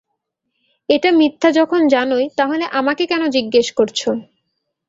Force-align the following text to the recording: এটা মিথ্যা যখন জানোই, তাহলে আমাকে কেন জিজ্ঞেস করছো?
এটা 0.89 1.09
মিথ্যা 1.19 1.49
যখন 1.59 1.81
জানোই, 1.87 2.25
তাহলে 2.37 2.65
আমাকে 2.79 3.03
কেন 3.11 3.23
জিজ্ঞেস 3.35 3.67
করছো? 3.77 4.09